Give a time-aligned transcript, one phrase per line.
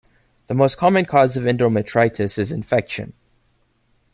[0.47, 3.13] The most common cause of endometritis is infection.